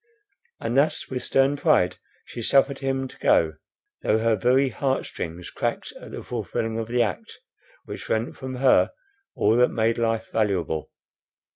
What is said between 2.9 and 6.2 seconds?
to go, though her very heart strings cracked at